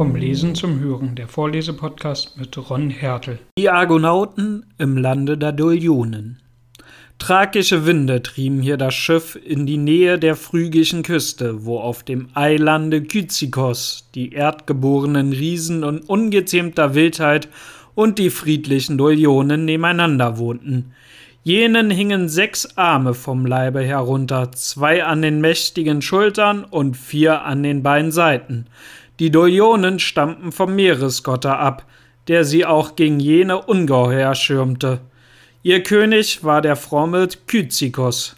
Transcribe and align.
Vom 0.00 0.16
Lesen 0.16 0.54
zum 0.54 0.80
Hören, 0.80 1.14
der 1.14 1.28
Vorlesepodcast 1.28 2.38
mit 2.38 2.56
Ron 2.70 2.88
Hertel. 2.88 3.38
Die 3.58 3.68
Argonauten 3.68 4.64
im 4.78 4.96
Lande 4.96 5.36
der 5.36 5.52
Dolionen. 5.52 6.40
Tragische 7.18 7.84
Winde 7.84 8.22
trieben 8.22 8.62
hier 8.62 8.78
das 8.78 8.94
Schiff 8.94 9.38
in 9.44 9.66
die 9.66 9.76
Nähe 9.76 10.18
der 10.18 10.36
phrygischen 10.36 11.02
Küste, 11.02 11.66
wo 11.66 11.80
auf 11.80 12.02
dem 12.02 12.28
Eilande 12.32 13.02
Kyzikos 13.02 14.08
die 14.14 14.32
erdgeborenen 14.32 15.34
Riesen 15.34 15.84
und 15.84 16.08
ungezähmter 16.08 16.94
Wildheit 16.94 17.50
und 17.94 18.18
die 18.18 18.30
friedlichen 18.30 18.96
Dolionen 18.96 19.66
nebeneinander 19.66 20.38
wohnten. 20.38 20.94
Jenen 21.42 21.90
hingen 21.90 22.30
sechs 22.30 22.78
Arme 22.78 23.12
vom 23.12 23.44
Leibe 23.44 23.82
herunter, 23.82 24.50
zwei 24.52 25.04
an 25.04 25.20
den 25.20 25.42
mächtigen 25.42 26.00
Schultern 26.00 26.64
und 26.64 26.96
vier 26.96 27.44
an 27.44 27.62
den 27.62 27.82
beiden 27.82 28.12
Seiten. 28.12 28.64
Die 29.20 29.30
Dolionen 29.30 29.98
stammten 29.98 30.50
vom 30.50 30.74
Meeresgotter 30.74 31.58
ab, 31.58 31.84
der 32.26 32.46
sie 32.46 32.64
auch 32.64 32.96
gegen 32.96 33.20
jene 33.20 33.60
Ungeheuer 33.60 34.34
schirmte. 34.34 35.00
Ihr 35.62 35.82
König 35.82 36.42
war 36.42 36.62
der 36.62 36.74
fromme 36.74 37.28
Kyzikos. 37.46 38.36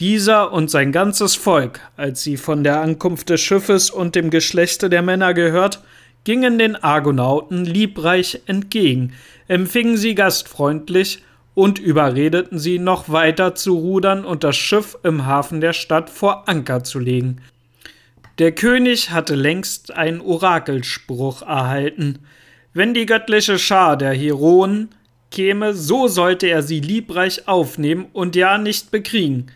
Dieser 0.00 0.50
und 0.50 0.70
sein 0.70 0.90
ganzes 0.90 1.36
Volk, 1.36 1.80
als 1.98 2.22
sie 2.22 2.38
von 2.38 2.64
der 2.64 2.80
Ankunft 2.80 3.28
des 3.28 3.42
Schiffes 3.42 3.90
und 3.90 4.14
dem 4.14 4.30
Geschlechte 4.30 4.88
der 4.88 5.02
Männer 5.02 5.34
gehört, 5.34 5.82
gingen 6.24 6.58
den 6.58 6.76
Argonauten 6.76 7.66
liebreich 7.66 8.40
entgegen, 8.46 9.12
empfingen 9.48 9.98
sie 9.98 10.14
gastfreundlich 10.14 11.22
und 11.54 11.78
überredeten 11.78 12.58
sie, 12.58 12.78
noch 12.78 13.10
weiter 13.10 13.54
zu 13.54 13.76
rudern 13.76 14.24
und 14.24 14.44
das 14.44 14.56
Schiff 14.56 14.96
im 15.02 15.26
Hafen 15.26 15.60
der 15.60 15.74
Stadt 15.74 16.08
vor 16.08 16.48
Anker 16.48 16.84
zu 16.84 16.98
legen. 16.98 17.42
Der 18.38 18.52
König 18.52 19.10
hatte 19.10 19.34
längst 19.34 19.92
einen 19.92 20.20
Orakelspruch 20.20 21.42
erhalten. 21.42 22.20
Wenn 22.72 22.94
die 22.94 23.06
göttliche 23.06 23.58
Schar 23.58 23.96
der 23.96 24.14
Heroen 24.14 24.88
käme, 25.30 25.74
so 25.74 26.08
sollte 26.08 26.46
er 26.46 26.62
sie 26.62 26.80
liebreich 26.80 27.46
aufnehmen 27.46 28.06
und 28.12 28.34
ja 28.34 28.56
nicht 28.56 28.90
bekriegen. 28.90 29.48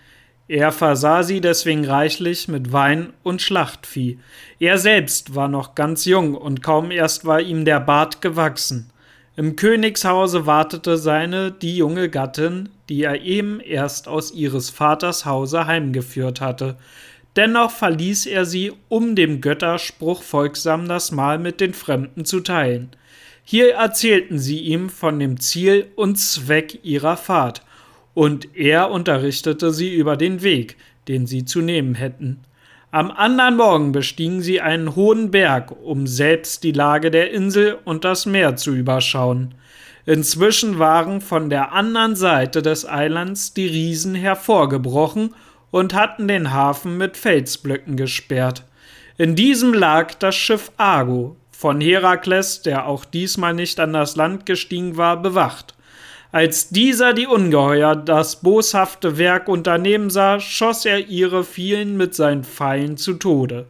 Er 0.48 0.70
versah 0.70 1.22
sie 1.22 1.40
deswegen 1.40 1.84
reichlich 1.84 2.48
mit 2.48 2.72
Wein 2.72 3.12
und 3.22 3.42
Schlachtvieh. 3.42 4.18
Er 4.60 4.78
selbst 4.78 5.34
war 5.34 5.48
noch 5.48 5.74
ganz 5.74 6.04
jung 6.04 6.34
und 6.34 6.62
kaum 6.62 6.90
erst 6.90 7.24
war 7.24 7.40
ihm 7.40 7.64
der 7.64 7.80
Bart 7.80 8.22
gewachsen. 8.22 8.90
Im 9.36 9.56
Königshause 9.56 10.46
wartete 10.46 10.98
seine 10.98 11.50
die 11.50 11.76
junge 11.76 12.08
Gattin, 12.08 12.68
die 12.88 13.02
er 13.02 13.22
eben 13.22 13.60
erst 13.60 14.06
aus 14.06 14.32
ihres 14.32 14.70
Vaters 14.70 15.26
Hause 15.26 15.66
heimgeführt 15.66 16.40
hatte. 16.40 16.76
Dennoch 17.36 17.70
verließ 17.70 18.26
er 18.26 18.46
sie, 18.46 18.72
um 18.88 19.14
dem 19.14 19.42
Götterspruch 19.42 20.22
folgsam 20.22 20.88
das 20.88 21.12
Mahl 21.12 21.38
mit 21.38 21.60
den 21.60 21.74
Fremden 21.74 22.24
zu 22.24 22.40
teilen. 22.40 22.88
Hier 23.44 23.74
erzählten 23.74 24.38
sie 24.38 24.60
ihm 24.60 24.88
von 24.88 25.20
dem 25.20 25.38
Ziel 25.38 25.86
und 25.96 26.16
Zweck 26.16 26.80
ihrer 26.82 27.16
Fahrt, 27.16 27.62
und 28.14 28.56
er 28.56 28.90
unterrichtete 28.90 29.70
sie 29.70 29.94
über 29.94 30.16
den 30.16 30.42
Weg, 30.42 30.76
den 31.06 31.26
sie 31.26 31.44
zu 31.44 31.60
nehmen 31.60 31.94
hätten. 31.94 32.40
Am 32.90 33.10
anderen 33.10 33.56
Morgen 33.56 33.92
bestiegen 33.92 34.40
sie 34.40 34.62
einen 34.62 34.96
hohen 34.96 35.30
Berg, 35.30 35.70
um 35.84 36.06
selbst 36.06 36.64
die 36.64 36.72
Lage 36.72 37.10
der 37.10 37.30
Insel 37.30 37.76
und 37.84 38.04
das 38.04 38.24
Meer 38.24 38.56
zu 38.56 38.74
überschauen. 38.74 39.54
Inzwischen 40.06 40.78
waren 40.78 41.20
von 41.20 41.50
der 41.50 41.72
anderen 41.72 42.16
Seite 42.16 42.62
des 42.62 42.88
Eilands 42.88 43.52
die 43.52 43.66
Riesen 43.66 44.14
hervorgebrochen 44.14 45.34
und 45.76 45.92
hatten 45.92 46.26
den 46.26 46.54
Hafen 46.54 46.96
mit 46.96 47.18
Felsblöcken 47.18 47.98
gesperrt. 47.98 48.64
In 49.18 49.36
diesem 49.36 49.74
lag 49.74 50.14
das 50.14 50.34
Schiff 50.34 50.72
Argo, 50.78 51.36
von 51.50 51.82
Herakles, 51.82 52.62
der 52.62 52.86
auch 52.86 53.04
diesmal 53.04 53.52
nicht 53.52 53.78
an 53.78 53.92
das 53.92 54.16
Land 54.16 54.46
gestiegen 54.46 54.96
war, 54.96 55.20
bewacht. 55.20 55.74
Als 56.32 56.70
dieser 56.70 57.12
die 57.12 57.26
Ungeheuer 57.26 57.94
das 57.94 58.40
boshafte 58.40 59.18
Werk 59.18 59.48
unternehmen 59.48 60.08
sah, 60.08 60.40
schoss 60.40 60.86
er 60.86 61.08
ihre 61.08 61.44
vielen 61.44 61.98
mit 61.98 62.14
seinen 62.14 62.44
Pfeilen 62.44 62.96
zu 62.96 63.12
Tode. 63.12 63.66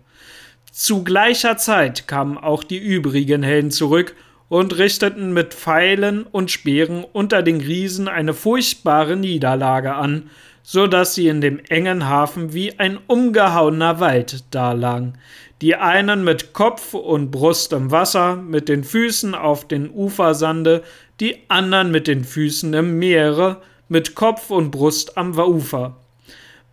Zu 0.71 1.03
gleicher 1.03 1.57
Zeit 1.57 2.07
kamen 2.07 2.39
auch 2.39 2.63
die 2.63 2.79
übrigen 2.79 3.43
Helden 3.43 3.73
zurück 3.73 4.15
und 4.49 4.79
richteten 4.79 5.33
mit 5.33 5.55
Pfeilen 5.55 6.25
und 6.25 6.51
Speeren 6.51 7.05
unter 7.05 7.43
den 7.43 7.61
Riesen 7.61 8.09
eine 8.09 8.35
furchtbare 8.35 9.17
Niederlage 9.17 9.95
an, 9.95 10.31
so 10.63 10.87
dass 10.87 11.15
sie 11.15 11.29
in 11.29 11.41
dem 11.41 11.61
engen 11.69 12.09
Hafen 12.09 12.53
wie 12.53 12.79
ein 12.79 12.99
umgehauener 13.07 14.01
Wald 14.01 14.45
dalagen, 14.53 15.15
die 15.63 15.77
einen 15.77 16.25
mit 16.25 16.53
Kopf 16.53 16.95
und 16.95 17.31
Brust 17.31 17.73
im 17.73 17.91
Wasser, 17.91 18.37
mit 18.37 18.69
den 18.69 18.85
Füßen 18.85 19.35
auf 19.35 19.67
den 19.67 19.91
Ufersande, 19.91 20.83
die 21.21 21.39
anderen 21.49 21.91
mit 21.91 22.07
den 22.07 22.25
Füßen 22.25 22.75
im 22.75 22.99
Meere, 22.99 23.63
mit 23.89 24.15
Kopf 24.15 24.51
und 24.51 24.71
Brust 24.71 25.17
am 25.17 25.39
Ufer. 25.39 25.97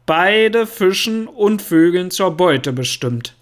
Beide 0.06 0.68
Fischen 0.68 1.28
und 1.28 1.62
Vögeln 1.62 2.12
zur 2.12 2.36
Beute 2.36 2.74
bestimmt. 2.74 3.36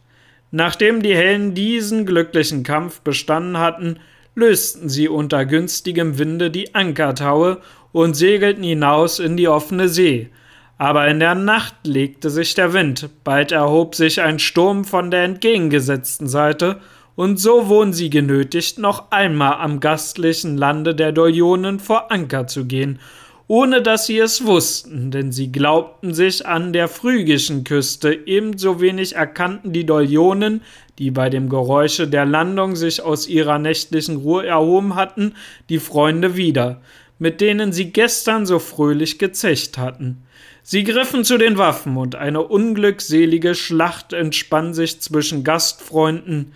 Nachdem 0.51 1.01
die 1.01 1.15
Helden 1.15 1.55
diesen 1.55 2.05
glücklichen 2.05 2.63
Kampf 2.63 2.99
bestanden 3.01 3.57
hatten, 3.57 3.99
lösten 4.35 4.89
sie 4.89 5.09
unter 5.09 5.45
günstigem 5.45 6.17
Winde 6.17 6.51
die 6.51 6.73
Ankertaue 6.73 7.57
und 7.91 8.15
segelten 8.15 8.63
hinaus 8.63 9.19
in 9.19 9.37
die 9.37 9.47
offene 9.47 9.89
See, 9.89 10.29
aber 10.77 11.07
in 11.07 11.19
der 11.19 11.35
Nacht 11.35 11.75
legte 11.83 12.29
sich 12.29 12.55
der 12.55 12.73
Wind, 12.73 13.09
bald 13.23 13.51
erhob 13.51 13.93
sich 13.93 14.21
ein 14.21 14.39
Sturm 14.39 14.83
von 14.83 15.11
der 15.11 15.25
entgegengesetzten 15.25 16.27
Seite, 16.27 16.79
und 17.15 17.37
so 17.37 17.67
wurden 17.67 17.93
sie 17.93 18.09
genötigt, 18.09 18.79
noch 18.79 19.11
einmal 19.11 19.55
am 19.55 19.79
gastlichen 19.79 20.57
Lande 20.57 20.95
der 20.95 21.11
Dolionen 21.11 21.79
vor 21.79 22.11
Anker 22.11 22.47
zu 22.47 22.65
gehen, 22.65 22.99
ohne 23.47 23.81
dass 23.81 24.05
sie 24.05 24.17
es 24.17 24.45
wussten, 24.45 25.11
denn 25.11 25.31
sie 25.31 25.51
glaubten 25.51 26.13
sich 26.13 26.47
an 26.47 26.71
der 26.71 26.87
phrygischen 26.87 27.63
Küste, 27.63 28.17
ebenso 28.25 28.79
wenig 28.79 29.15
erkannten 29.15 29.73
die 29.73 29.85
Dolionen, 29.85 30.61
die 31.01 31.09
bei 31.09 31.31
dem 31.31 31.50
Geräusche 31.50 32.07
der 32.07 32.25
Landung 32.25 32.75
sich 32.75 33.01
aus 33.01 33.28
ihrer 33.28 33.57
nächtlichen 33.57 34.17
Ruhe 34.17 34.45
erhoben 34.45 34.94
hatten, 34.94 35.34
die 35.67 35.79
Freunde 35.79 36.38
wieder, 36.38 36.79
mit 37.17 37.41
denen 37.41 37.73
sie 37.73 37.91
gestern 37.91 38.45
so 38.45 38.59
fröhlich 38.59 39.17
gezecht 39.17 39.79
hatten. 39.79 40.22
Sie 40.61 40.84
griffen 40.84 41.23
zu 41.23 41.40
den 41.40 41.57
Waffen, 41.57 41.97
und 41.97 42.13
eine 42.13 42.44
unglückselige 42.44 43.56
Schlacht 43.56 44.13
entspann 44.13 44.75
sich 44.75 45.01
zwischen 45.01 45.44
Gastfreunden. 45.44 46.53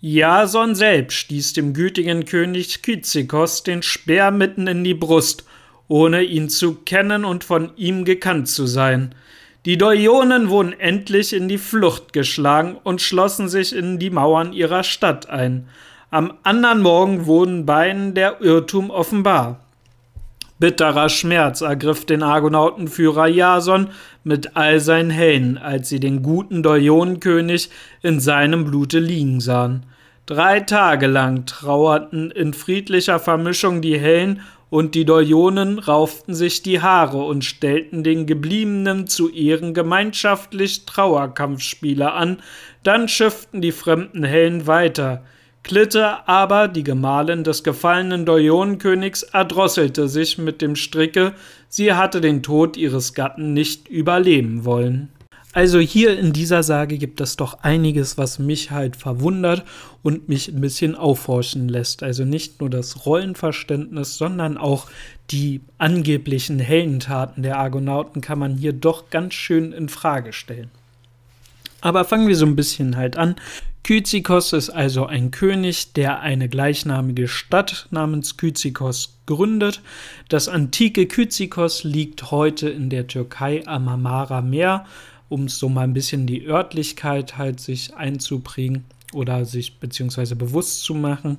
Jason 0.00 0.74
selbst 0.74 1.14
stieß 1.18 1.52
dem 1.52 1.74
gütigen 1.74 2.24
König 2.24 2.82
Kyzikos 2.82 3.62
den 3.62 3.82
Speer 3.82 4.32
mitten 4.32 4.66
in 4.66 4.82
die 4.82 4.94
Brust, 4.94 5.44
ohne 5.86 6.24
ihn 6.24 6.48
zu 6.48 6.74
kennen 6.74 7.24
und 7.24 7.44
von 7.44 7.70
ihm 7.76 8.04
gekannt 8.04 8.48
zu 8.48 8.66
sein. 8.66 9.14
Die 9.68 9.76
Dolionen 9.76 10.48
wurden 10.48 10.72
endlich 10.72 11.34
in 11.34 11.46
die 11.46 11.58
Flucht 11.58 12.14
geschlagen 12.14 12.78
und 12.84 13.02
schlossen 13.02 13.50
sich 13.50 13.76
in 13.76 13.98
die 13.98 14.08
Mauern 14.08 14.54
ihrer 14.54 14.82
Stadt 14.82 15.28
ein. 15.28 15.68
Am 16.10 16.32
anderen 16.42 16.80
Morgen 16.80 17.26
wurden 17.26 17.66
beiden 17.66 18.14
der 18.14 18.40
Irrtum 18.40 18.88
offenbar. 18.88 19.60
Bitterer 20.58 21.10
Schmerz 21.10 21.60
ergriff 21.60 22.06
den 22.06 22.22
Argonautenführer 22.22 23.26
Jason 23.26 23.88
mit 24.24 24.56
all 24.56 24.80
seinen 24.80 25.10
Helden, 25.10 25.58
als 25.58 25.90
sie 25.90 26.00
den 26.00 26.22
guten 26.22 26.62
Dolionenkönig 26.62 27.68
in 28.00 28.20
seinem 28.20 28.64
Blute 28.64 29.00
liegen 29.00 29.40
sahen. 29.40 29.84
Drei 30.24 30.60
Tage 30.60 31.08
lang 31.08 31.44
trauerten 31.44 32.30
in 32.30 32.54
friedlicher 32.54 33.18
Vermischung 33.18 33.82
die 33.82 33.98
Hellen 33.98 34.40
und 34.70 34.94
die 34.94 35.04
Dolionen 35.04 35.78
rauften 35.78 36.34
sich 36.34 36.62
die 36.62 36.80
Haare 36.80 37.22
und 37.22 37.44
stellten 37.44 38.04
den 38.04 38.26
Gebliebenen 38.26 39.06
zu 39.06 39.30
Ehren 39.30 39.74
gemeinschaftlich 39.74 40.84
Trauerkampfspiele 40.86 42.12
an, 42.12 42.38
dann 42.82 43.08
schifften 43.08 43.60
die 43.60 43.72
fremden 43.72 44.24
Hellen 44.24 44.66
weiter– 44.66 45.24
Klitte 45.68 46.26
aber, 46.26 46.66
die 46.66 46.82
Gemahlin 46.82 47.44
des 47.44 47.62
gefallenen 47.62 48.24
Dolionenkönigs, 48.24 49.22
erdrosselte 49.22 50.08
sich 50.08 50.38
mit 50.38 50.62
dem 50.62 50.76
Stricke, 50.76 51.34
sie 51.68 51.92
hatte 51.92 52.22
den 52.22 52.42
Tod 52.42 52.78
ihres 52.78 53.12
Gatten 53.12 53.52
nicht 53.52 53.86
überleben 53.86 54.64
wollen. 54.64 55.10
Also 55.58 55.80
hier 55.80 56.16
in 56.16 56.32
dieser 56.32 56.62
Sage 56.62 56.98
gibt 56.98 57.20
es 57.20 57.34
doch 57.34 57.64
einiges, 57.64 58.16
was 58.16 58.38
mich 58.38 58.70
halt 58.70 58.94
verwundert 58.94 59.64
und 60.04 60.28
mich 60.28 60.46
ein 60.46 60.60
bisschen 60.60 60.94
aufhorchen 60.94 61.68
lässt. 61.68 62.04
Also 62.04 62.24
nicht 62.24 62.60
nur 62.60 62.70
das 62.70 63.06
Rollenverständnis, 63.06 64.16
sondern 64.16 64.56
auch 64.56 64.86
die 65.32 65.60
angeblichen 65.76 66.60
Heldentaten 66.60 67.42
der 67.42 67.58
Argonauten 67.58 68.22
kann 68.22 68.38
man 68.38 68.56
hier 68.56 68.72
doch 68.72 69.10
ganz 69.10 69.34
schön 69.34 69.72
in 69.72 69.88
Frage 69.88 70.32
stellen. 70.32 70.70
Aber 71.80 72.04
fangen 72.04 72.28
wir 72.28 72.36
so 72.36 72.46
ein 72.46 72.54
bisschen 72.54 72.96
halt 72.96 73.16
an. 73.16 73.34
Kyzikos 73.82 74.52
ist 74.52 74.70
also 74.70 75.06
ein 75.06 75.32
König, 75.32 75.92
der 75.92 76.20
eine 76.20 76.48
gleichnamige 76.48 77.26
Stadt 77.26 77.88
namens 77.90 78.36
Kyzikos 78.36 79.18
gründet. 79.26 79.82
Das 80.28 80.46
antike 80.46 81.06
Kyzikos 81.06 81.82
liegt 81.82 82.30
heute 82.30 82.68
in 82.68 82.90
der 82.90 83.08
Türkei 83.08 83.66
am 83.66 83.86
Marmara 83.86 84.40
Meer, 84.40 84.86
um 85.28 85.48
so 85.48 85.68
mal 85.68 85.82
ein 85.82 85.94
bisschen 85.94 86.26
die 86.26 86.46
Örtlichkeit 86.46 87.36
halt 87.36 87.60
sich 87.60 87.94
einzuprägen. 87.94 88.84
oder 89.14 89.44
sich 89.46 89.78
beziehungsweise 89.78 90.36
bewusst 90.36 90.82
zu 90.82 90.94
machen. 90.94 91.38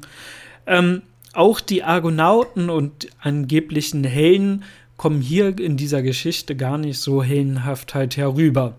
Ähm, 0.65 1.03
auch 1.33 1.59
die 1.59 1.83
Argonauten 1.83 2.69
und 2.69 3.07
angeblichen 3.21 4.03
Helden 4.03 4.63
kommen 4.97 5.21
hier 5.21 5.57
in 5.59 5.77
dieser 5.77 6.01
Geschichte 6.01 6.55
gar 6.55 6.77
nicht 6.77 6.99
so 6.99 7.23
heldenhaft 7.23 7.93
halt 7.93 8.17
herüber. 8.17 8.75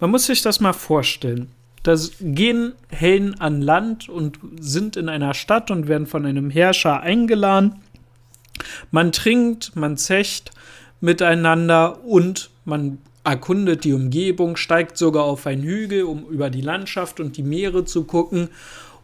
Man 0.00 0.10
muss 0.10 0.26
sich 0.26 0.40
das 0.40 0.60
mal 0.60 0.72
vorstellen. 0.72 1.50
Da 1.82 1.94
gehen 2.20 2.72
Helden 2.88 3.38
an 3.40 3.60
Land 3.60 4.08
und 4.08 4.38
sind 4.58 4.96
in 4.96 5.08
einer 5.08 5.34
Stadt 5.34 5.70
und 5.70 5.88
werden 5.88 6.06
von 6.06 6.26
einem 6.26 6.50
Herrscher 6.50 7.00
eingeladen. 7.00 7.76
Man 8.90 9.12
trinkt, 9.12 9.76
man 9.76 9.96
zecht 9.96 10.50
miteinander 11.00 12.04
und 12.04 12.50
man 12.64 12.98
erkundet 13.28 13.84
die 13.84 13.92
Umgebung, 13.92 14.56
steigt 14.56 14.96
sogar 14.96 15.24
auf 15.24 15.46
einen 15.46 15.62
Hügel, 15.62 16.04
um 16.04 16.26
über 16.28 16.50
die 16.50 16.60
Landschaft 16.60 17.20
und 17.20 17.36
die 17.36 17.42
Meere 17.42 17.84
zu 17.84 18.04
gucken 18.04 18.48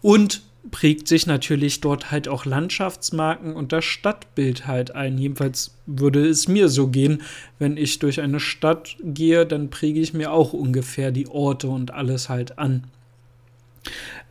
und 0.03 0.43
prägt 0.71 1.09
sich 1.09 1.27
natürlich 1.27 1.83
dort 1.83 2.11
halt 2.11 2.27
auch 2.27 2.47
Landschaftsmarken 2.47 3.55
und 3.55 3.73
das 3.73 3.85
Stadtbild 3.85 4.67
halt 4.67 4.95
ein. 4.95 5.19
Jedenfalls 5.19 5.77
würde 5.85 6.27
es 6.27 6.49
mir 6.49 6.69
so 6.69 6.89
gehen, 6.89 7.23
wenn 7.59 7.77
ich 7.77 7.99
durch 7.99 8.21
eine 8.23 8.41
Stadt 8.41 8.97
gehe, 9.03 9.45
dann 9.45 9.69
präge 9.69 10.01
ich 10.01 10.15
mir 10.15 10.33
auch 10.33 10.55
ungefähr 10.55 11.11
die 11.11 11.29
Orte 11.29 11.69
und 11.69 11.93
alles 11.93 12.31
halt 12.31 12.59
an. 12.59 12.85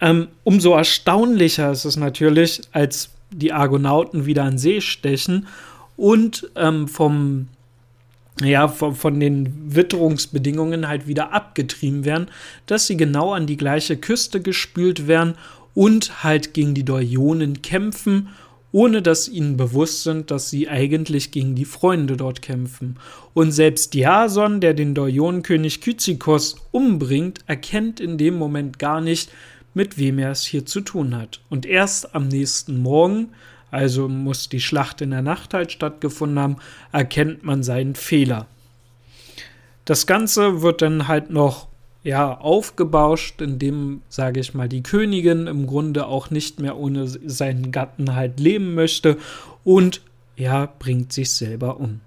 Ähm, 0.02 0.30
umso 0.44 0.74
erstaunlicher 0.74 1.72
ist 1.72 1.86
es 1.86 1.98
natürlich, 1.98 2.62
als 2.72 3.12
die 3.32 3.54
Argonauten 3.54 4.26
wieder 4.26 4.44
an 4.44 4.58
See 4.58 4.82
stechen 4.82 5.48
und 5.98 6.50
ähm, 6.56 6.88
vom 6.88 7.48
ja, 8.42 8.68
von, 8.68 8.96
von, 8.96 9.20
den 9.20 9.76
Witterungsbedingungen 9.76 10.88
halt 10.88 11.08
wieder 11.08 11.34
abgetrieben 11.34 12.06
werden, 12.06 12.28
dass 12.66 12.88
sie 12.88 12.98
genau 12.98 13.34
an 13.34 13.46
die 13.46 13.58
gleiche 13.58 13.98
Küste 13.98 14.42
gespült 14.42 15.08
werden 15.08 15.36
und 15.74 16.24
halt 16.24 16.54
gegen 16.54 16.74
die 16.74 16.86
Dorionen 16.86 17.62
kämpfen, 17.62 18.30
ohne 18.72 19.04
dass 19.04 19.28
ihnen 19.28 19.56
bewusst 19.56 20.04
sind, 20.04 20.32
dass 20.32 20.50
sie 20.50 20.68
eigentlich 20.68 21.32
gegen 21.32 21.54
die 21.54 21.66
Freunde 21.66 22.18
dort 22.18 22.42
kämpfen. 22.42 22.98
Und 23.36 23.52
selbst 23.52 23.94
Jason, 23.94 24.62
der 24.62 24.74
den 24.74 24.96
Dorionenkönig 24.96 25.80
Kyzikos 25.80 26.56
umbringt, 26.72 27.42
erkennt 27.46 28.00
in 28.00 28.18
dem 28.18 28.34
Moment 28.34 28.80
gar 28.80 29.00
nicht, 29.00 29.32
mit 29.76 29.98
wem 30.00 30.18
er 30.20 30.32
es 30.32 30.44
hier 30.44 30.66
zu 30.66 30.82
tun 30.82 31.16
hat. 31.16 31.42
Und 31.50 31.68
erst 31.68 32.16
am 32.16 32.28
nächsten 32.28 32.82
Morgen, 32.82 33.30
also 33.74 34.08
muss 34.08 34.50
die 34.50 34.62
Schlacht 34.62 35.02
in 35.02 35.10
der 35.10 35.24
Nacht 35.24 35.56
halt 35.56 35.72
stattgefunden 35.72 36.38
haben, 36.38 36.58
erkennt 36.92 37.44
man 37.44 37.64
seinen 37.64 37.96
Fehler. 37.96 38.46
Das 39.86 40.06
Ganze 40.06 40.62
wird 40.62 40.84
dann 40.84 41.08
halt 41.08 41.32
noch 41.32 41.68
ja, 42.04 42.38
aufgebauscht, 42.38 43.42
indem, 43.42 44.04
sage 44.10 44.42
ich 44.42 44.54
mal, 44.54 44.70
die 44.70 44.84
Königin 44.84 45.48
im 45.48 45.66
Grunde 45.66 46.06
auch 46.06 46.30
nicht 46.30 46.60
mehr 46.60 46.78
ohne 46.78 47.08
seinen 47.08 47.72
Gatten 47.72 48.14
halt 48.14 48.40
leben 48.40 48.76
möchte 48.76 49.18
und 49.64 50.02
ja, 50.36 50.72
bringt 50.78 51.12
sich 51.12 51.32
selber 51.32 51.80
um. 51.80 52.02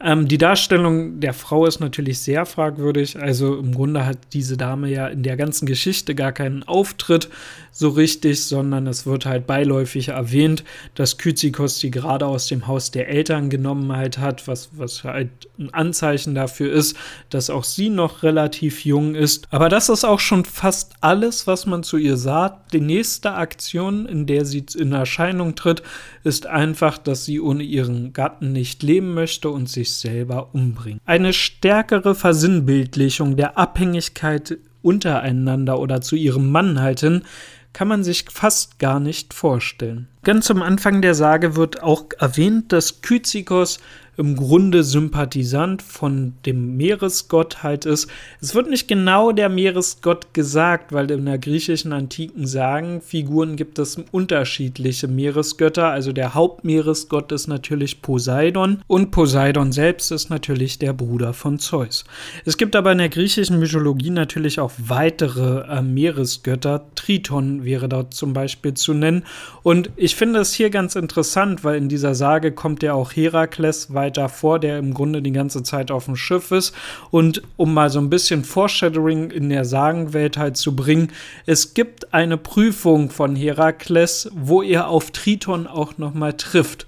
Ähm, 0.00 0.28
die 0.28 0.38
Darstellung 0.38 1.20
der 1.20 1.32
Frau 1.32 1.66
ist 1.66 1.80
natürlich 1.80 2.20
sehr 2.20 2.44
fragwürdig. 2.44 3.18
Also 3.18 3.56
im 3.56 3.74
Grunde 3.74 4.04
hat 4.04 4.18
diese 4.32 4.56
Dame 4.56 4.88
ja 4.90 5.08
in 5.08 5.22
der 5.22 5.36
ganzen 5.36 5.66
Geschichte 5.66 6.14
gar 6.14 6.32
keinen 6.32 6.62
Auftritt 6.64 7.28
so 7.76 7.90
richtig, 7.90 8.42
sondern 8.42 8.86
es 8.86 9.04
wird 9.04 9.26
halt 9.26 9.46
beiläufig 9.46 10.08
erwähnt, 10.08 10.64
dass 10.94 11.18
Kyzikos 11.18 11.78
die 11.78 11.90
gerade 11.90 12.26
aus 12.26 12.46
dem 12.46 12.66
Haus 12.66 12.90
der 12.90 13.08
Eltern 13.08 13.50
genommen 13.50 13.94
halt 13.94 14.16
hat, 14.16 14.48
was, 14.48 14.70
was 14.72 15.04
halt 15.04 15.28
ein 15.58 15.72
Anzeichen 15.74 16.34
dafür 16.34 16.72
ist, 16.72 16.96
dass 17.28 17.50
auch 17.50 17.64
sie 17.64 17.90
noch 17.90 18.22
relativ 18.22 18.86
jung 18.86 19.14
ist. 19.14 19.46
Aber 19.50 19.68
das 19.68 19.90
ist 19.90 20.04
auch 20.04 20.20
schon 20.20 20.46
fast 20.46 20.94
alles, 21.02 21.46
was 21.46 21.66
man 21.66 21.82
zu 21.82 21.98
ihr 21.98 22.16
sagt. 22.16 22.72
Die 22.72 22.80
nächste 22.80 23.32
Aktion, 23.32 24.06
in 24.06 24.24
der 24.24 24.46
sie 24.46 24.64
in 24.74 24.92
Erscheinung 24.92 25.54
tritt, 25.54 25.82
ist 26.24 26.46
einfach, 26.46 26.96
dass 26.96 27.26
sie 27.26 27.40
ohne 27.40 27.62
ihren 27.62 28.14
Gatten 28.14 28.52
nicht 28.52 28.82
leben 28.82 29.12
möchte 29.12 29.50
und 29.50 29.68
sich 29.68 29.85
selber 29.90 30.54
umbringt. 30.54 31.00
Eine 31.04 31.32
stärkere 31.32 32.14
Versinnbildlichung 32.14 33.36
der 33.36 33.58
Abhängigkeit 33.58 34.58
untereinander 34.82 35.78
oder 35.78 36.00
zu 36.00 36.16
ihrem 36.16 36.50
Mann 36.50 36.80
halten, 36.80 37.24
kann 37.72 37.88
man 37.88 38.04
sich 38.04 38.24
fast 38.30 38.78
gar 38.78 39.00
nicht 39.00 39.34
vorstellen. 39.34 40.08
Ganz 40.22 40.50
am 40.50 40.62
Anfang 40.62 41.02
der 41.02 41.14
Sage 41.14 41.56
wird 41.56 41.82
auch 41.82 42.06
erwähnt, 42.18 42.72
dass 42.72 43.02
Kyzikos 43.02 43.80
im 44.16 44.36
Grunde 44.36 44.82
Sympathisant 44.82 45.82
von 45.82 46.34
dem 46.46 46.76
Meeresgott 46.76 47.62
halt 47.62 47.84
ist. 47.84 48.08
Es 48.40 48.54
wird 48.54 48.70
nicht 48.70 48.88
genau 48.88 49.32
der 49.32 49.48
Meeresgott 49.48 50.32
gesagt, 50.32 50.92
weil 50.92 51.10
in 51.10 51.26
der 51.26 51.38
griechischen 51.38 51.92
antiken 51.92 52.46
Sagenfiguren 52.46 53.56
gibt 53.56 53.78
es 53.78 53.98
unterschiedliche 54.10 55.08
Meeresgötter. 55.08 55.90
Also 55.90 56.12
der 56.12 56.34
Hauptmeeresgott 56.34 57.32
ist 57.32 57.46
natürlich 57.46 58.00
Poseidon 58.02 58.82
und 58.86 59.10
Poseidon 59.10 59.72
selbst 59.72 60.10
ist 60.10 60.30
natürlich 60.30 60.78
der 60.78 60.92
Bruder 60.92 61.32
von 61.32 61.58
Zeus. 61.58 62.04
Es 62.44 62.56
gibt 62.56 62.74
aber 62.74 62.92
in 62.92 62.98
der 62.98 63.08
griechischen 63.08 63.58
Mythologie 63.58 64.10
natürlich 64.10 64.60
auch 64.60 64.72
weitere 64.78 65.66
äh, 65.68 65.82
Meeresgötter. 65.82 66.86
Triton 66.94 67.64
wäre 67.64 67.88
dort 67.88 68.14
zum 68.14 68.32
Beispiel 68.32 68.74
zu 68.74 68.94
nennen. 68.94 69.24
Und 69.62 69.90
ich 69.96 70.16
finde 70.16 70.40
es 70.40 70.54
hier 70.54 70.70
ganz 70.70 70.94
interessant, 70.94 71.64
weil 71.64 71.76
in 71.76 71.88
dieser 71.88 72.14
Sage 72.14 72.52
kommt 72.52 72.82
ja 72.82 72.94
auch 72.94 73.12
Herakles 73.12 73.92
weiter 73.92 74.05
weiter 74.06 74.28
vor, 74.28 74.60
der 74.60 74.78
im 74.78 74.94
Grunde 74.94 75.20
die 75.20 75.32
ganze 75.32 75.62
Zeit 75.64 75.90
auf 75.90 76.04
dem 76.04 76.16
Schiff 76.16 76.52
ist. 76.52 76.74
Und 77.10 77.42
um 77.56 77.74
mal 77.74 77.90
so 77.90 77.98
ein 77.98 78.08
bisschen 78.08 78.44
Foreshadowing 78.44 79.30
in 79.30 79.48
der 79.48 79.64
Sagenwelt 79.64 80.38
halt 80.38 80.56
zu 80.56 80.76
bringen, 80.76 81.08
es 81.44 81.74
gibt 81.74 82.14
eine 82.14 82.36
Prüfung 82.36 83.10
von 83.10 83.34
Herakles, 83.34 84.30
wo 84.32 84.62
er 84.62 84.88
auf 84.88 85.10
Triton 85.10 85.66
auch 85.66 85.98
nochmal 85.98 86.34
trifft 86.34 86.86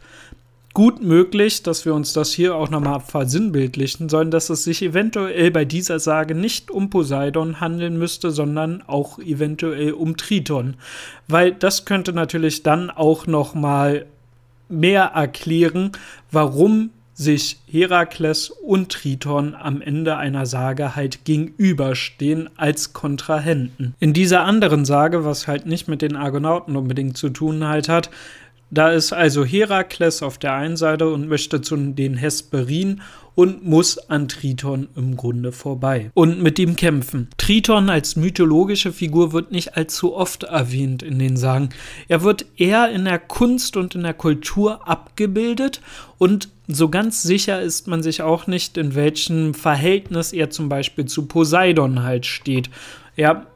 gut 0.75 1.03
möglich, 1.03 1.65
dass 1.65 1.85
wir 1.87 1.93
uns 1.93 2.12
das 2.12 2.31
hier 2.31 2.55
auch 2.55 2.70
nochmal 2.70 3.00
versinnbildlichen 3.00 4.09
sollen, 4.09 4.31
dass 4.31 4.49
es 4.49 4.62
sich 4.62 4.81
eventuell 4.81 5.50
bei 5.50 5.64
dieser 5.64 5.99
Sage 5.99 6.37
nicht 6.37 6.71
um 6.71 6.88
Poseidon 6.88 7.59
handeln 7.59 7.99
müsste, 7.99 8.31
sondern 8.31 8.82
auch 8.87 9.19
eventuell 9.19 9.91
um 9.91 10.17
Triton. 10.17 10.76
Weil 11.26 11.50
das 11.50 11.85
könnte 11.85 12.12
natürlich 12.12 12.62
dann 12.62 12.91
auch 12.91 13.26
nochmal 13.26 14.06
mehr 14.69 15.05
erklären, 15.14 15.93
warum 16.31 16.91
sich 17.19 17.59
Herakles 17.67 18.49
und 18.49 18.93
Triton 18.93 19.56
am 19.56 19.82
Ende 19.82 20.17
einer 20.17 20.47
Sage 20.47 20.94
halt 20.94 21.25
gegenüberstehen 21.25 22.49
als 22.57 22.93
Kontrahenten. 22.93 23.95
In 23.99 24.12
dieser 24.12 24.45
anderen 24.45 24.85
Sage, 24.85 25.25
was 25.25 25.49
halt 25.49 25.66
nicht 25.66 25.88
mit 25.88 26.00
den 26.00 26.14
Argonauten 26.14 26.76
unbedingt 26.76 27.16
zu 27.16 27.31
tun 27.31 27.66
halt 27.66 27.88
hat, 27.88 28.09
da 28.71 28.90
ist 28.90 29.12
also 29.12 29.45
Herakles 29.45 30.23
auf 30.23 30.38
der 30.38 30.52
einen 30.52 30.76
Seite 30.76 31.09
und 31.09 31.26
möchte 31.26 31.61
zu 31.61 31.76
den 31.76 32.16
Hesperien 32.16 33.00
und 33.38 33.64
muss 33.64 33.99
an 34.11 34.26
Triton 34.26 34.88
im 34.97 35.16
Grunde 35.16 35.52
vorbei 35.52 36.11
und 36.14 36.42
mit 36.42 36.59
ihm 36.59 36.75
kämpfen. 36.75 37.28
Triton 37.37 37.88
als 37.88 38.16
mythologische 38.16 38.92
Figur 38.92 39.33
wird 39.33 39.52
nicht 39.52 39.76
allzu 39.76 40.16
oft 40.16 40.42
erwähnt 40.42 41.04
in 41.04 41.21
den 41.21 41.37
Sagen. 41.37 41.68
Er 42.09 42.23
wird 42.23 42.47
eher 42.57 42.90
in 42.90 43.04
der 43.04 43.21
Kunst 43.21 43.76
und 43.76 43.95
in 43.95 44.02
der 44.02 44.14
Kultur 44.14 44.88
abgebildet 44.88 45.80
und 46.18 46.49
so 46.66 46.88
ganz 46.88 47.23
sicher 47.23 47.62
ist 47.62 47.87
man 47.87 48.02
sich 48.02 48.23
auch 48.23 48.49
nicht, 48.49 48.76
in 48.76 48.97
welchem 48.97 49.54
Verhältnis 49.54 50.33
er 50.33 50.50
zum 50.50 50.68
Beispiel 50.68 51.04
zu 51.04 51.26
Poseidon 51.26 52.02
halt 52.02 52.26
steht. 52.26 52.71
Er 53.14 53.47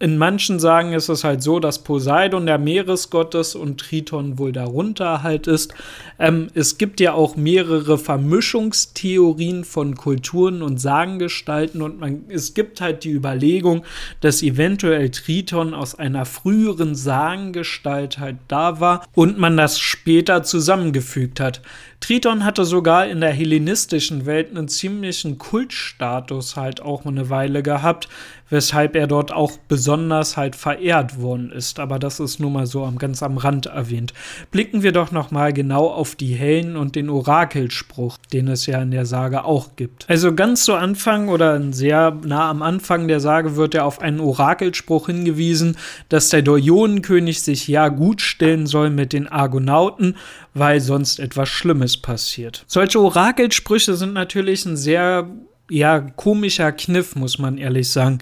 in 0.00 0.16
manchen 0.16 0.58
Sagen 0.58 0.94
ist 0.94 1.10
es 1.10 1.24
halt 1.24 1.42
so, 1.42 1.60
dass 1.60 1.84
Poseidon 1.84 2.46
der 2.46 2.56
Meeresgott 2.56 3.34
ist 3.34 3.54
und 3.54 3.78
Triton 3.78 4.38
wohl 4.38 4.50
darunter 4.50 5.22
halt 5.22 5.46
ist. 5.46 5.74
Ähm, 6.18 6.48
es 6.54 6.78
gibt 6.78 7.00
ja 7.00 7.12
auch 7.12 7.36
mehrere 7.36 7.98
Vermischungstheorien 7.98 9.62
von 9.62 9.96
Kulturen 9.96 10.62
und 10.62 10.80
Sagengestalten 10.80 11.82
und 11.82 12.00
man, 12.00 12.24
es 12.28 12.54
gibt 12.54 12.80
halt 12.80 13.04
die 13.04 13.10
Überlegung, 13.10 13.84
dass 14.22 14.42
eventuell 14.42 15.10
Triton 15.10 15.74
aus 15.74 15.94
einer 15.94 16.24
früheren 16.24 16.94
Sagengestalt 16.94 18.18
halt 18.18 18.38
da 18.48 18.80
war 18.80 19.06
und 19.14 19.38
man 19.38 19.58
das 19.58 19.78
später 19.78 20.42
zusammengefügt 20.42 21.40
hat. 21.40 21.60
Triton 22.00 22.46
hatte 22.46 22.64
sogar 22.64 23.06
in 23.06 23.20
der 23.20 23.32
hellenistischen 23.32 24.24
Welt 24.24 24.50
einen 24.50 24.68
ziemlichen 24.68 25.36
Kultstatus 25.36 26.56
halt 26.56 26.80
auch 26.80 27.04
eine 27.04 27.28
Weile 27.28 27.62
gehabt, 27.62 28.08
weshalb 28.50 28.96
er 28.96 29.06
dort 29.06 29.32
auch 29.32 29.52
besonders 29.68 30.36
halt 30.36 30.56
verehrt 30.56 31.20
worden 31.20 31.50
ist. 31.50 31.80
Aber 31.80 31.98
das 31.98 32.20
ist 32.20 32.40
nur 32.40 32.50
mal 32.50 32.66
so 32.66 32.84
am, 32.84 32.98
ganz 32.98 33.22
am 33.22 33.38
Rand 33.38 33.66
erwähnt. 33.66 34.12
Blicken 34.50 34.82
wir 34.82 34.92
doch 34.92 35.12
noch 35.12 35.30
mal 35.30 35.52
genau 35.52 35.86
auf 35.86 36.16
die 36.16 36.34
Hellen 36.34 36.76
und 36.76 36.96
den 36.96 37.08
Orakelspruch, 37.08 38.18
den 38.32 38.48
es 38.48 38.66
ja 38.66 38.82
in 38.82 38.90
der 38.90 39.06
Sage 39.06 39.44
auch 39.44 39.76
gibt. 39.76 40.08
Also 40.08 40.34
ganz 40.34 40.64
zu 40.64 40.74
Anfang 40.74 41.28
oder 41.28 41.60
sehr 41.72 42.16
nah 42.24 42.50
am 42.50 42.62
Anfang 42.62 43.08
der 43.08 43.20
Sage 43.20 43.56
wird 43.56 43.74
ja 43.74 43.84
auf 43.84 44.00
einen 44.00 44.20
Orakelspruch 44.20 45.06
hingewiesen, 45.06 45.76
dass 46.08 46.28
der 46.28 46.42
Dorionenkönig 46.42 47.42
sich 47.42 47.68
ja 47.68 47.88
gut 47.88 48.20
stellen 48.20 48.66
soll 48.66 48.90
mit 48.90 49.12
den 49.12 49.28
Argonauten, 49.28 50.16
weil 50.54 50.80
sonst 50.80 51.20
etwas 51.20 51.48
Schlimmes 51.48 51.96
passiert. 51.96 52.64
Solche 52.66 53.00
Orakelsprüche 53.00 53.94
sind 53.94 54.12
natürlich 54.12 54.66
ein 54.66 54.76
sehr 54.76 55.28
ja, 55.70 56.00
komischer 56.00 56.72
Kniff, 56.72 57.16
muss 57.16 57.38
man 57.38 57.56
ehrlich 57.56 57.88
sagen. 57.88 58.18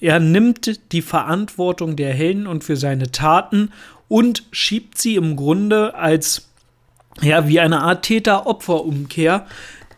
Er 0.00 0.20
nimmt 0.20 0.80
die 0.92 1.02
Verantwortung 1.02 1.96
der 1.96 2.14
Helden 2.14 2.46
und 2.46 2.62
für 2.62 2.76
seine 2.76 3.10
Taten 3.10 3.70
und 4.08 4.44
schiebt 4.52 4.98
sie 4.98 5.16
im 5.16 5.36
Grunde 5.36 5.94
als, 5.94 6.48
ja, 7.20 7.48
wie 7.48 7.60
eine 7.60 7.80
Art 7.80 8.04
Täter-Opfer-Umkehr 8.04 9.46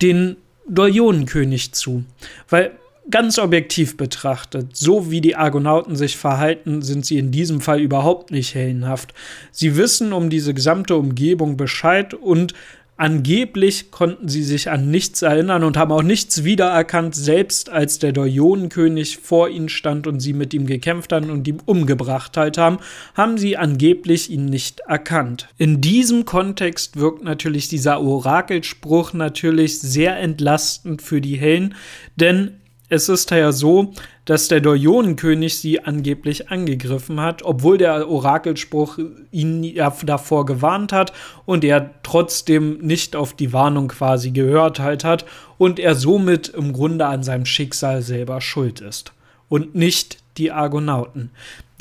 den 0.01 0.37
Dorionenkönig 0.69 1.73
zu. 1.73 2.05
Weil 2.49 2.73
ganz 3.11 3.39
objektiv 3.39 3.97
betrachtet, 3.97 4.77
so 4.77 5.11
wie 5.11 5.21
die 5.21 5.37
Argonauten 5.37 5.97
sich 5.97 6.17
verhalten, 6.17 6.83
sind 6.83 7.05
sie 7.05 7.19
in 7.19 7.33
diesem 7.33 7.61
Fall 7.61 7.81
überhaupt 7.81 8.31
nicht 8.31 8.55
heldenhaft. 8.55 9.13
Sie 9.51 9.77
wissen 9.77 10.13
um 10.13 10.31
diese 10.31 10.55
gesamte 10.55 10.97
Umgebung 10.97 11.57
Bescheid 11.57 12.15
und 12.15 12.55
Angeblich 12.99 13.91
konnten 13.91 14.29
sie 14.29 14.45
sich 14.45 14.71
an 14.71 14.91
nichts 14.91 15.23
erinnern 15.23 15.65
und 15.65 15.77
haben 15.77 15.91
auch 15.93 16.03
nichts 16.03 16.45
wiedererkannt, 16.45 17.15
selbst 17.15 17.71
als 17.71 17.99
der 17.99 18.13
Dorionenkönig 18.13 19.17
vor 19.17 19.49
ihnen 19.49 19.71
stand 19.71 20.07
und 20.07 20.21
sie 20.21 20.35
mit 20.35 20.53
ihm 20.55 20.67
gekämpft 20.67 21.13
haben 21.13 21.31
und 21.31 21.49
ihn 21.49 21.61
umgebracht 21.65 22.37
halt 22.37 22.59
haben, 22.59 22.79
haben 23.15 23.39
sie 23.39 23.57
angeblich 23.57 24.31
ihn 24.31 24.45
nicht 24.45 24.81
erkannt. 24.81 25.49
In 25.57 25.81
diesem 25.81 26.27
Kontext 26.27 26.97
wirkt 26.97 27.25
natürlich 27.25 27.69
dieser 27.69 28.01
Orakelspruch 28.01 29.15
natürlich 29.15 29.81
sehr 29.81 30.19
entlastend 30.19 31.03
für 31.03 31.21
die 31.21 31.37
Hellen, 31.37 31.75
denn 32.17 32.62
es 32.93 33.09
ist 33.09 33.31
ja 33.31 33.53
so, 33.53 33.95
dass 34.27 34.49
der 34.49 34.61
Dorionenkönig 34.61 35.57
sie 35.57 35.83
angeblich 35.83 36.51
angegriffen 36.51 37.23
hat, 37.23 37.43
obwohl 37.43 37.79
der 37.79 38.07
Orakelspruch 38.07 38.99
ihn 39.31 39.75
davor 40.05 40.45
gewarnt 40.45 40.93
hat 40.93 41.15
und 41.47 41.65
er 41.65 41.91
trotzdem 42.03 42.77
nicht 42.83 43.17
auf 43.17 43.33
die 43.33 43.55
Warnung 43.55 43.89
quasi 43.89 44.31
gehört 44.31 44.79
halt 44.79 45.05
hat 45.05 45.25
und 45.57 45.79
er 45.79 45.95
somit 45.95 46.49
im 46.49 46.75
Grunde 46.75 47.07
an 47.07 47.23
seinem 47.23 47.47
Schicksal 47.47 48.03
selber 48.03 48.43
schuld 48.43 48.83
ist 48.83 49.15
und 49.49 49.75
nicht 49.75 50.19
die 50.37 50.53
Argonauten. 50.53 51.31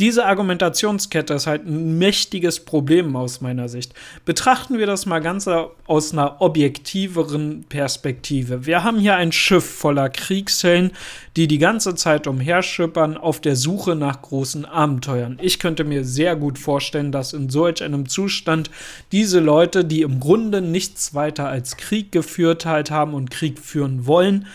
Diese 0.01 0.25
Argumentationskette 0.25 1.35
ist 1.35 1.45
halt 1.45 1.67
ein 1.67 1.99
mächtiges 1.99 2.65
Problem 2.65 3.15
aus 3.15 3.39
meiner 3.39 3.69
Sicht. 3.69 3.93
Betrachten 4.25 4.79
wir 4.79 4.87
das 4.87 5.05
mal 5.05 5.19
ganz 5.19 5.47
aus 5.85 6.11
einer 6.11 6.41
objektiveren 6.41 7.65
Perspektive. 7.69 8.65
Wir 8.65 8.83
haben 8.83 8.97
hier 8.97 9.15
ein 9.17 9.31
Schiff 9.31 9.63
voller 9.63 10.09
Kriegshelden, 10.09 10.93
die 11.35 11.47
die 11.47 11.59
ganze 11.59 11.93
Zeit 11.93 12.25
umherschippern 12.25 13.15
auf 13.15 13.41
der 13.41 13.55
Suche 13.55 13.95
nach 13.95 14.23
großen 14.23 14.65
Abenteuern. 14.65 15.37
Ich 15.39 15.59
könnte 15.59 15.83
mir 15.83 16.03
sehr 16.03 16.35
gut 16.35 16.57
vorstellen, 16.57 17.11
dass 17.11 17.33
in 17.33 17.51
solch 17.51 17.83
einem 17.83 18.09
Zustand 18.09 18.71
diese 19.11 19.39
Leute, 19.39 19.85
die 19.85 20.01
im 20.01 20.19
Grunde 20.19 20.61
nichts 20.61 21.13
weiter 21.13 21.47
als 21.47 21.77
Krieg 21.77 22.11
geführt 22.11 22.65
halt 22.65 22.89
haben 22.89 23.13
und 23.13 23.29
Krieg 23.29 23.59
führen 23.59 24.07
wollen, 24.07 24.47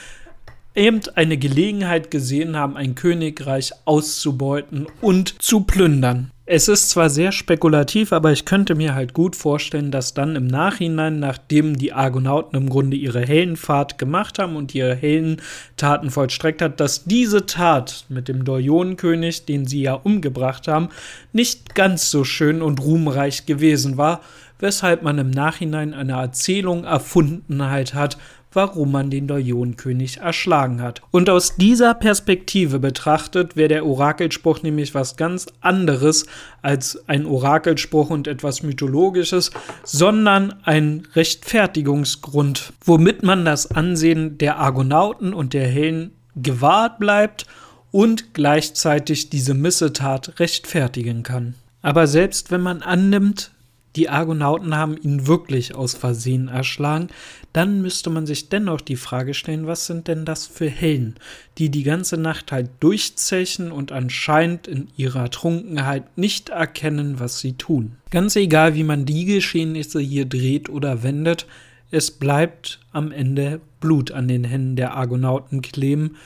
eben 0.76 1.00
eine 1.14 1.36
Gelegenheit 1.36 2.10
gesehen 2.10 2.56
haben, 2.56 2.76
ein 2.76 2.94
Königreich 2.94 3.72
auszubeuten 3.84 4.86
und 5.00 5.42
zu 5.42 5.62
plündern. 5.62 6.30
Es 6.48 6.68
ist 6.68 6.90
zwar 6.90 7.10
sehr 7.10 7.32
spekulativ, 7.32 8.12
aber 8.12 8.30
ich 8.30 8.44
könnte 8.44 8.76
mir 8.76 8.94
halt 8.94 9.14
gut 9.14 9.34
vorstellen, 9.34 9.90
dass 9.90 10.14
dann 10.14 10.36
im 10.36 10.46
Nachhinein, 10.46 11.18
nachdem 11.18 11.76
die 11.76 11.92
Argonauten 11.92 12.56
im 12.56 12.70
Grunde 12.70 12.96
ihre 12.96 13.26
Heldenfahrt 13.26 13.98
gemacht 13.98 14.38
haben 14.38 14.54
und 14.54 14.72
ihre 14.72 14.94
Heldentaten 14.94 16.10
vollstreckt 16.10 16.62
hat, 16.62 16.78
dass 16.78 17.02
diese 17.02 17.46
Tat 17.46 18.04
mit 18.08 18.28
dem 18.28 18.44
Dorionenkönig, 18.44 19.44
den 19.44 19.66
sie 19.66 19.82
ja 19.82 19.94
umgebracht 19.94 20.68
haben, 20.68 20.90
nicht 21.32 21.74
ganz 21.74 22.12
so 22.12 22.22
schön 22.22 22.62
und 22.62 22.80
ruhmreich 22.80 23.46
gewesen 23.46 23.96
war, 23.96 24.20
weshalb 24.60 25.02
man 25.02 25.18
im 25.18 25.30
Nachhinein 25.30 25.94
eine 25.94 26.12
Erzählung 26.12 26.84
erfunden 26.84 27.64
halt 27.64 27.92
hat, 27.92 28.18
warum 28.52 28.92
man 28.92 29.10
den 29.10 29.26
Dorionenkönig 29.26 30.18
erschlagen 30.18 30.80
hat. 30.80 31.02
Und 31.10 31.28
aus 31.28 31.56
dieser 31.56 31.94
Perspektive 31.94 32.78
betrachtet 32.78 33.56
wäre 33.56 33.68
der 33.68 33.86
Orakelspruch 33.86 34.62
nämlich 34.62 34.94
was 34.94 35.16
ganz 35.16 35.46
anderes 35.60 36.26
als 36.62 37.02
ein 37.06 37.26
Orakelspruch 37.26 38.10
und 38.10 38.26
etwas 38.26 38.62
Mythologisches, 38.62 39.50
sondern 39.84 40.54
ein 40.64 41.06
Rechtfertigungsgrund, 41.14 42.72
womit 42.84 43.22
man 43.22 43.44
das 43.44 43.70
Ansehen 43.70 44.38
der 44.38 44.58
Argonauten 44.58 45.34
und 45.34 45.52
der 45.52 45.68
Helden 45.68 46.12
gewahrt 46.34 46.98
bleibt 46.98 47.46
und 47.90 48.34
gleichzeitig 48.34 49.30
diese 49.30 49.54
Missetat 49.54 50.38
rechtfertigen 50.38 51.22
kann. 51.22 51.54
Aber 51.82 52.06
selbst 52.06 52.50
wenn 52.50 52.60
man 52.60 52.82
annimmt, 52.82 53.52
die 53.96 54.08
Argonauten 54.08 54.76
haben 54.76 54.96
ihn 54.96 55.26
wirklich 55.26 55.74
aus 55.74 55.94
Versehen 55.94 56.48
erschlagen, 56.48 57.08
dann 57.52 57.80
müsste 57.80 58.10
man 58.10 58.26
sich 58.26 58.48
dennoch 58.50 58.82
die 58.82 58.96
Frage 58.96 59.32
stellen, 59.32 59.66
was 59.66 59.86
sind 59.86 60.08
denn 60.08 60.24
das 60.24 60.46
für 60.46 60.68
Helden, 60.68 61.14
die 61.56 61.70
die 61.70 61.82
ganze 61.82 62.18
Nacht 62.18 62.52
halt 62.52 62.68
durchzechen 62.80 63.72
und 63.72 63.92
anscheinend 63.92 64.68
in 64.68 64.88
ihrer 64.96 65.30
Trunkenheit 65.30 66.18
nicht 66.18 66.50
erkennen, 66.50 67.18
was 67.18 67.40
sie 67.40 67.54
tun. 67.54 67.96
Ganz 68.10 68.36
egal, 68.36 68.74
wie 68.74 68.84
man 68.84 69.06
die 69.06 69.24
Geschehnisse 69.24 70.00
hier 70.00 70.26
dreht 70.26 70.68
oder 70.68 71.02
wendet, 71.02 71.46
es 71.90 72.10
bleibt 72.10 72.80
am 72.92 73.12
Ende 73.12 73.60
Blut 73.80 74.10
an 74.10 74.28
den 74.28 74.44
Händen 74.44 74.76
der 74.76 74.94
Argonauten 74.94 75.62
kleben, 75.62 76.16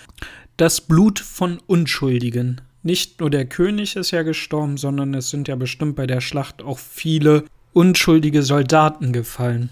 das 0.56 0.80
Blut 0.80 1.20
von 1.20 1.58
Unschuldigen. 1.66 2.60
Nicht 2.82 3.20
nur 3.20 3.30
der 3.30 3.44
König 3.44 3.96
ist 3.96 4.10
ja 4.10 4.22
gestorben, 4.22 4.78
sondern 4.78 5.12
es 5.14 5.30
sind 5.30 5.48
ja 5.48 5.56
bestimmt 5.56 5.96
bei 5.96 6.06
der 6.06 6.20
Schlacht 6.20 6.62
auch 6.62 6.78
viele 6.78 7.44
unschuldige 7.72 8.42
Soldaten 8.42 9.12
gefallen. 9.12 9.70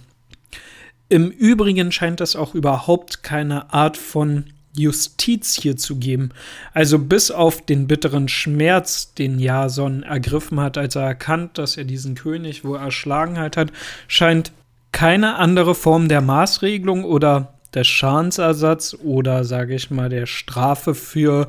Im 1.09 1.31
Übrigen 1.31 1.91
scheint 1.91 2.21
es 2.21 2.37
auch 2.37 2.55
überhaupt 2.55 3.23
keine 3.23 3.73
Art 3.73 3.97
von 3.97 4.45
Justiz 4.77 5.55
hier 5.61 5.77
zu 5.77 5.97
geben. 5.97 6.31
Also 6.73 6.99
bis 6.99 7.31
auf 7.31 7.65
den 7.65 7.87
bitteren 7.87 8.29
Schmerz, 8.29 9.15
den 9.15 9.39
Jason 9.39 10.03
ergriffen 10.03 10.61
hat, 10.61 10.79
als 10.79 10.95
er 10.95 11.03
erkannt, 11.03 11.59
dass 11.59 11.77
er 11.77 11.85
diesen 11.85 12.15
König 12.15 12.65
wohl 12.65 12.79
erschlagen 12.79 13.39
hat, 13.39 13.73
scheint 14.07 14.53
keine 14.93 15.37
andere 15.37 15.75
Form 15.75 16.09
der 16.09 16.21
Maßregelung 16.21 17.05
oder 17.05 17.55
des 17.75 17.87
Schadensersatz 17.87 18.95
oder, 18.95 19.45
sage 19.45 19.75
ich 19.75 19.91
mal, 19.91 20.09
der 20.09 20.27
Strafe 20.27 20.95
für 20.95 21.49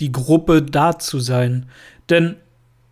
die 0.00 0.12
Gruppe 0.12 0.62
da 0.62 0.98
zu 0.98 1.20
sein. 1.20 1.66
Denn 2.08 2.36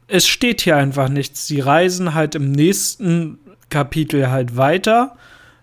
es 0.08 0.26
steht 0.26 0.62
hier 0.62 0.76
einfach 0.76 1.08
nichts. 1.08 1.46
Sie 1.46 1.60
reisen 1.60 2.14
halt 2.14 2.34
im 2.34 2.50
nächsten 2.50 3.38
Kapitel 3.68 4.30
halt 4.30 4.56
weiter, 4.56 5.16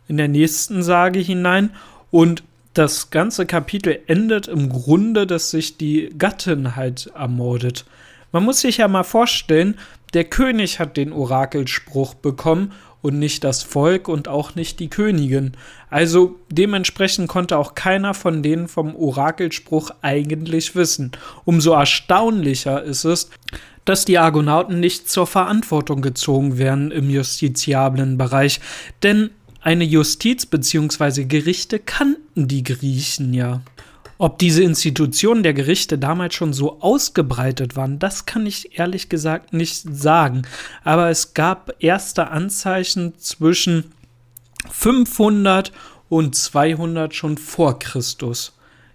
in 0.08 0.18
der 0.18 0.28
nächsten 0.28 0.84
Sage 0.84 1.20
hinein 1.20 1.72
und 2.12 2.44
das 2.76 3.10
ganze 3.10 3.46
Kapitel 3.46 4.00
endet 4.08 4.48
im 4.48 4.70
Grunde, 4.70 5.26
dass 5.26 5.50
sich 5.50 5.78
die 5.78 6.14
Gattin 6.18 6.76
halt 6.76 7.12
ermordet. 7.16 7.86
Man 8.32 8.44
muss 8.44 8.62
sich 8.62 8.78
ja 8.78 8.88
mal 8.88 9.04
vorstellen, 9.04 9.78
der 10.14 10.26
König 10.26 10.80
hat 10.80 10.98
den 10.98 11.12
Orakelspruch 11.12 12.14
bekommen 12.14 12.74
und 13.06 13.20
nicht 13.20 13.44
das 13.44 13.62
Volk 13.62 14.08
und 14.08 14.28
auch 14.28 14.56
nicht 14.56 14.80
die 14.80 14.90
Königin. 14.90 15.52
Also 15.92 16.40
dementsprechend 16.50 17.28
konnte 17.30 17.58
auch 17.58 17.76
keiner 17.76 18.16
von 18.16 18.42
denen 18.42 18.68
vom 18.68 18.96
Orakelspruch 18.96 19.92
eigentlich 20.02 20.76
wissen. 20.76 21.12
Umso 21.46 21.74
erstaunlicher 21.74 22.82
ist 22.84 23.06
es, 23.06 23.30
dass 23.86 24.06
die 24.06 24.18
Argonauten 24.18 24.80
nicht 24.80 25.08
zur 25.08 25.28
Verantwortung 25.28 26.02
gezogen 26.02 26.58
werden 26.58 26.90
im 26.90 27.12
justiziablen 27.12 28.18
Bereich, 28.18 28.60
denn 29.04 29.30
eine 29.62 29.84
Justiz 29.84 30.48
bzw. 30.48 31.26
Gerichte 31.26 31.78
kannten 31.78 32.48
die 32.48 32.64
Griechen 32.64 33.36
ja. 33.36 33.62
Ob 34.18 34.40
diese 34.40 34.64
Institutionen 34.64 35.44
der 35.44 35.54
Gerichte 35.54 35.98
damals 35.98 36.36
schon 36.36 36.54
so 36.54 36.80
ausgebreitet 36.80 37.76
waren, 37.76 38.00
das 38.00 38.26
kann 38.26 38.46
ich 38.46 38.80
ehrlich 38.80 39.10
gesagt 39.10 39.54
nicht 39.54 39.84
sagen. 39.92 40.44
Aber 40.84 41.10
es 41.10 41.34
gab 41.34 41.74
erste 41.80 42.30
Anzeichen 42.30 43.18
zwischen 43.18 43.92
500 44.72 45.74
und 46.08 46.36
200 46.36 47.14
schon 47.14 47.38
vor 47.38 47.78
Christus. 47.80 48.54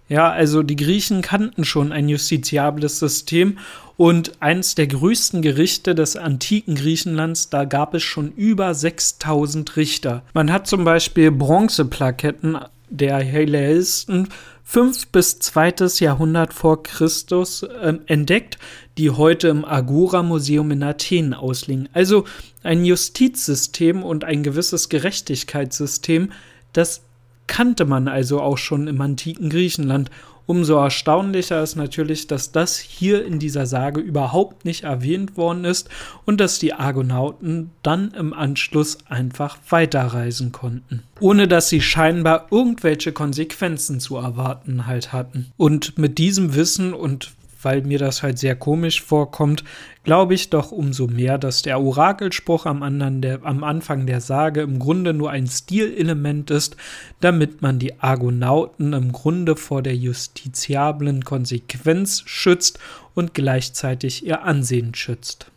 Ja, 0.09 0.29
also 0.29 0.63
die 0.63 0.75
Griechen 0.75 1.21
kannten 1.21 1.63
schon 1.63 1.91
ein 1.91 2.09
justiziables 2.09 2.99
System 2.99 3.59
und 3.95 4.41
eines 4.41 4.75
der 4.75 4.87
größten 4.87 5.41
Gerichte 5.41 5.93
des 5.93 6.17
antiken 6.17 6.75
Griechenlands, 6.75 7.49
da 7.49 7.65
gab 7.65 7.93
es 7.93 8.03
schon 8.03 8.31
über 8.31 8.73
6000 8.73 9.77
Richter. 9.77 10.23
Man 10.33 10.51
hat 10.51 10.67
zum 10.67 10.83
Beispiel 10.83 11.31
Bronzeplaketten 11.31 12.57
der 12.91 13.17
Helleisten 13.17 14.27
5 14.63 15.07
bis 15.07 15.39
2. 15.39 15.73
Jahrhundert 15.99 16.53
vor 16.53 16.83
Christus 16.83 17.63
äh, 17.63 17.95
entdeckt, 18.05 18.57
die 18.97 19.09
heute 19.09 19.47
im 19.49 19.65
Agora-Museum 19.65 20.71
in 20.71 20.83
Athen 20.83 21.33
ausliegen. 21.33 21.89
Also 21.93 22.25
ein 22.63 22.85
Justizsystem 22.85 24.03
und 24.03 24.23
ein 24.23 24.43
gewisses 24.43 24.89
Gerechtigkeitssystem, 24.89 26.31
das 26.73 27.01
kannte 27.47 27.85
man 27.85 28.07
also 28.07 28.39
auch 28.39 28.57
schon 28.57 28.87
im 28.87 29.01
antiken 29.01 29.49
Griechenland. 29.49 30.09
Umso 30.45 30.75
erstaunlicher 30.75 31.61
ist 31.61 31.75
natürlich, 31.75 32.27
dass 32.27 32.51
das 32.51 32.77
hier 32.77 33.25
in 33.25 33.39
dieser 33.39 33.65
Sage 33.65 34.01
überhaupt 34.01 34.65
nicht 34.65 34.83
erwähnt 34.83 35.37
worden 35.37 35.65
ist 35.65 35.89
und 36.25 36.41
dass 36.41 36.59
die 36.59 36.73
Argonauten 36.73 37.71
dann 37.83 38.11
im 38.11 38.33
Anschluss 38.33 38.97
einfach 39.07 39.57
weiterreisen 39.69 40.51
konnten. 40.51 41.03
Ohne 41.19 41.47
dass 41.47 41.69
sie 41.69 41.81
scheinbar 41.81 42.47
irgendwelche 42.51 43.11
Konsequenzen 43.11 43.99
zu 43.99 44.17
erwarten 44.17 44.87
halt 44.87 45.13
hatten. 45.13 45.51
Und 45.57 45.97
mit 45.97 46.17
diesem 46.17 46.55
Wissen 46.55 46.93
und 46.93 47.31
weil 47.63 47.83
mir 47.83 47.99
das 47.99 48.23
halt 48.23 48.39
sehr 48.39 48.55
komisch 48.55 49.01
vorkommt, 49.01 49.63
glaube 50.03 50.33
ich 50.33 50.49
doch 50.49 50.71
umso 50.71 51.07
mehr, 51.07 51.37
dass 51.37 51.61
der 51.61 51.79
Orakelspruch 51.79 52.65
am, 52.65 53.21
der, 53.21 53.43
am, 53.43 53.63
Anfang 53.63 54.05
der 54.05 54.21
Sage 54.21 54.61
im 54.61 54.79
Grunde 54.79 55.13
nur 55.13 55.31
ein 55.31 55.47
Stilelement 55.47 56.51
ist, 56.51 56.75
damit 57.19 57.61
man 57.61 57.79
die 57.79 57.99
Argonauten 57.99 58.93
im 58.93 59.11
Grunde 59.11 59.55
vor 59.55 59.81
der 59.81 59.95
justiziablen 59.95 61.23
Konsequenz 61.23 62.23
schützt 62.25 62.79
und 63.13 63.33
gleichzeitig 63.33 64.25
ihr 64.25 64.43
Ansehen 64.43 64.95
schützt. 64.95 65.51